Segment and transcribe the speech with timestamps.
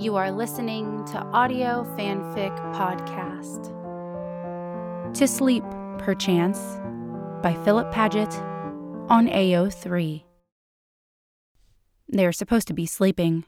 [0.00, 3.66] You are listening to Audio Fanfic Podcast.
[5.12, 5.62] To Sleep,
[5.98, 6.58] Perchance
[7.42, 8.34] by Philip Paget
[9.10, 10.22] on AO3.
[12.08, 13.44] They're supposed to be sleeping.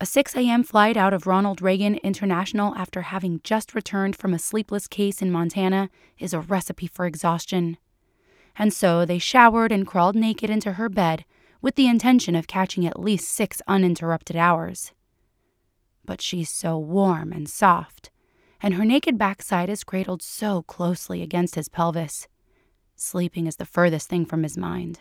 [0.00, 0.62] A 6 a.m.
[0.62, 5.30] flight out of Ronald Reagan International after having just returned from a sleepless case in
[5.30, 7.76] Montana is a recipe for exhaustion.
[8.58, 11.26] And so they showered and crawled naked into her bed
[11.60, 14.92] with the intention of catching at least six uninterrupted hours
[16.06, 18.10] but she's so warm and soft,
[18.62, 22.28] and her naked backside is cradled so closely against his pelvis.
[22.94, 25.00] Sleeping is the furthest thing from his mind.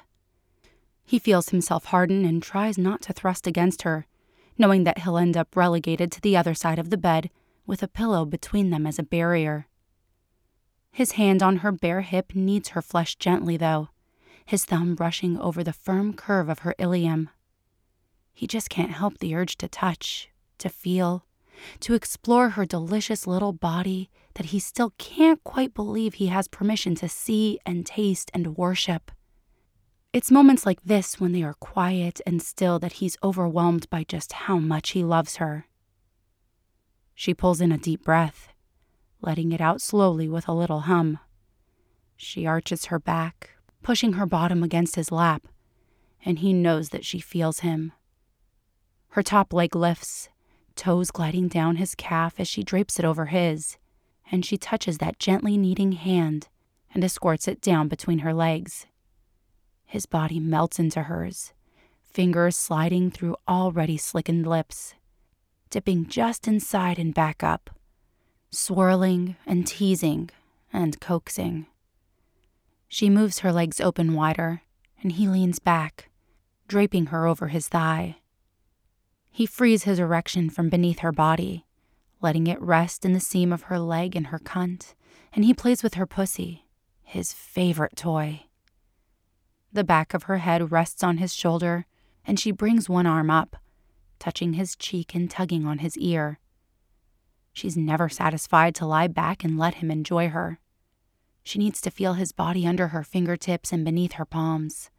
[1.05, 4.05] He feels himself harden and tries not to thrust against her,
[4.57, 7.29] knowing that he'll end up relegated to the other side of the bed
[7.65, 9.67] with a pillow between them as a barrier.
[10.91, 13.89] His hand on her bare hip kneads her flesh gently, though,
[14.45, 17.29] his thumb brushing over the firm curve of her ilium.
[18.33, 20.29] He just can't help the urge to touch,
[20.65, 21.25] to feel,
[21.79, 26.95] to explore her delicious little body that he still can't quite believe he has permission
[26.95, 29.11] to see and taste and worship.
[30.11, 34.33] It's moments like this when they are quiet and still that he's overwhelmed by just
[34.33, 35.67] how much he loves her.
[37.13, 38.49] She pulls in a deep breath,
[39.21, 41.19] letting it out slowly with a little hum.
[42.17, 43.51] She arches her back,
[43.83, 45.47] pushing her bottom against his lap,
[46.25, 47.91] and he knows that she feels him.
[49.09, 50.29] Her top leg lifts,
[50.75, 53.77] toes gliding down his calf as she drapes it over his,
[54.31, 56.47] and she touches that gently kneading hand
[56.93, 58.85] and escorts it down between her legs.
[59.85, 61.53] His body melts into hers,
[62.01, 64.95] fingers sliding through already slickened lips,
[65.69, 67.69] dipping just inside and back up,
[68.49, 70.29] swirling and teasing
[70.71, 71.67] and coaxing.
[72.87, 74.61] She moves her legs open wider,
[75.01, 76.09] and he leans back,
[76.67, 78.17] draping her over his thigh.
[79.35, 81.65] He frees his erection from beneath her body,
[82.21, 84.93] letting it rest in the seam of her leg and her cunt,
[85.33, 86.69] and he plays with her pussy,
[87.03, 88.43] his favorite toy.
[89.73, 91.85] The back of her head rests on his shoulder,
[92.25, 93.57] and she brings one arm up,
[94.19, 96.39] touching his cheek and tugging on his ear.
[97.51, 100.61] She's never satisfied to lie back and let him enjoy her.
[101.43, 104.91] She needs to feel his body under her fingertips and beneath her palms.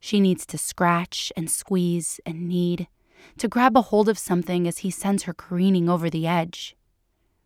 [0.00, 2.88] She needs to scratch and squeeze and knead
[3.38, 6.76] to grab a hold of something as he sends her careening over the edge.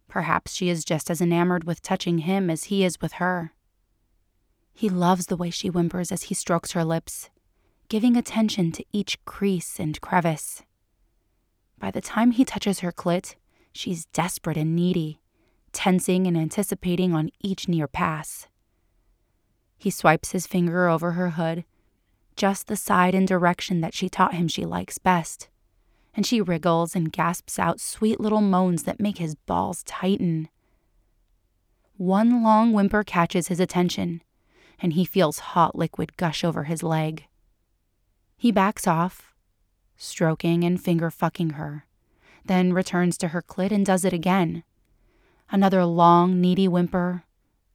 [0.08, 3.52] Perhaps she is just as enamored with touching him as he is with her.
[4.72, 7.30] He loves the way she whimpers as he strokes her lips,
[7.88, 10.62] giving attention to each crease and crevice.
[11.78, 13.34] By the time he touches her clit,
[13.72, 15.20] she's desperate and needy,
[15.72, 18.48] tensing and anticipating on each near pass.
[19.78, 21.64] He swipes his finger over her hood,
[22.34, 25.48] just the side and direction that she taught him she likes best
[26.16, 30.48] and she wriggles and gasps out sweet little moans that make his balls tighten.
[31.98, 34.22] One long whimper catches his attention,
[34.80, 37.26] and he feels hot liquid gush over his leg.
[38.36, 39.34] He backs off,
[39.96, 41.86] stroking and finger fucking her,
[42.46, 44.64] then returns to her clit and does it again.
[45.50, 47.24] Another long, needy whimper,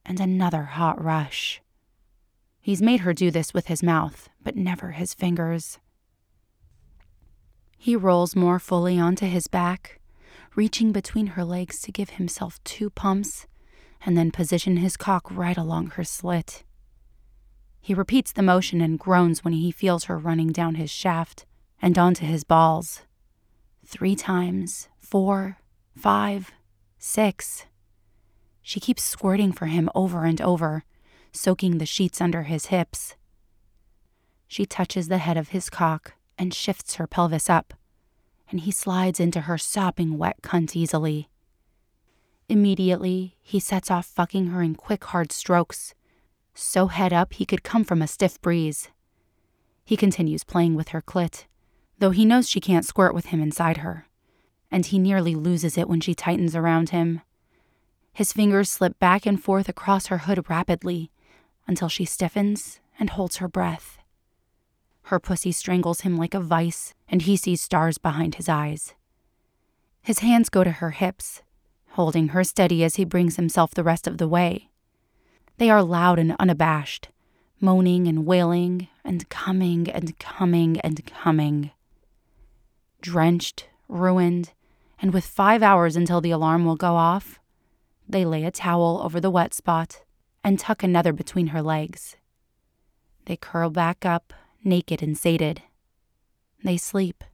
[0.04, 1.62] and another hot rush.
[2.60, 5.78] He's made her do this with his mouth, but never his fingers.
[7.82, 9.98] He rolls more fully onto his back,
[10.54, 13.48] reaching between her legs to give himself two pumps,
[14.06, 16.62] and then position his cock right along her slit.
[17.80, 21.44] He repeats the motion and groans when he feels her running down his shaft
[21.80, 23.02] and onto his balls.
[23.84, 25.58] Three times, four,
[25.98, 26.52] five,
[27.00, 27.66] six.
[28.62, 30.84] She keeps squirting for him over and over,
[31.32, 33.16] soaking the sheets under his hips.
[34.46, 37.72] She touches the head of his cock and shifts her pelvis up,
[38.50, 41.28] and he slides into her sopping wet cunt easily.
[42.48, 45.94] Immediately, he sets off fucking her in quick, hard strokes,
[46.52, 48.88] so head up he could come from a stiff breeze.
[49.84, 51.44] He continues playing with her clit,
[52.00, 54.08] though he knows she can't squirt with him inside her,
[54.68, 57.20] and he nearly loses it when she tightens around him.
[58.12, 61.12] His fingers slip back and forth across her hood rapidly
[61.68, 63.98] until she stiffens and holds her breath.
[65.04, 68.94] Her pussy strangles him like a vice, and he sees stars behind his eyes.
[70.00, 71.42] His hands go to her hips,
[71.90, 74.70] holding her steady as he brings himself the rest of the way.
[75.58, 77.08] They are loud and unabashed,
[77.60, 81.70] moaning and wailing, and coming and coming and coming.
[83.00, 84.52] Drenched, ruined,
[85.00, 87.38] and with five hours until the alarm will go off,
[88.08, 90.02] they lay a towel over the wet spot
[90.42, 92.16] and tuck another between her legs.
[93.26, 94.32] They curl back up
[94.64, 95.62] naked and sated.
[96.64, 97.24] They sleep.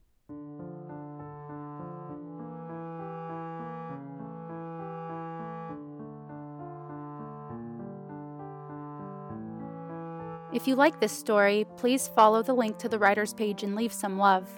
[10.51, 13.93] If you like this story, please follow the link to the writer's page and leave
[13.93, 14.49] some love.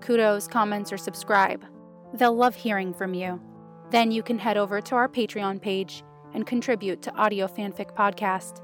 [0.00, 1.64] Kudos, comments, or subscribe.
[2.14, 3.40] They'll love hearing from you.
[3.90, 8.62] Then you can head over to our Patreon page and contribute to Audio Fanfic Podcast.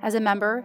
[0.00, 0.64] As a member,